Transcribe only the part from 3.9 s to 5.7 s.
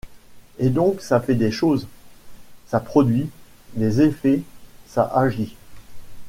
effets, ça agit.